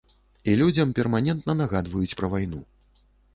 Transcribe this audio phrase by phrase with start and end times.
[0.53, 2.65] І людзям перманентна нагадваюць пра вайну.